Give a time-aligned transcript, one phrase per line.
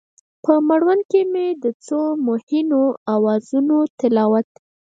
[0.43, 2.83] په مړوند کې به مې د څو مهینو
[3.15, 4.49] اوازونو تلاوت،